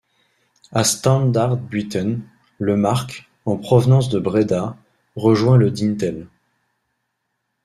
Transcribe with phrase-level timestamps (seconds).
[0.71, 2.23] À Standdaarbuiten,
[2.57, 4.75] le Mark, en provenance de Bréda,
[5.15, 6.25] rejoint le Dintel.